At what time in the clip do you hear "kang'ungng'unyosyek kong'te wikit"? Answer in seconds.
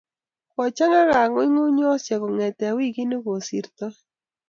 1.13-3.07